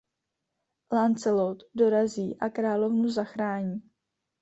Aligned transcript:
Lancelot 0.91 1.63
dorazí 1.73 2.37
a 2.39 2.49
královnu 2.49 3.09
zachrání. 3.09 3.83